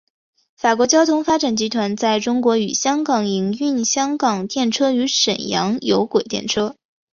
[0.57, 6.75] 法国交通发展集团在中国与香港营运香港电车与沈阳有轨电车。